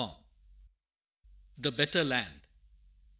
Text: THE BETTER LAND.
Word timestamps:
THE 1.59 1.71
BETTER 1.71 2.03
LAND. 2.03 2.41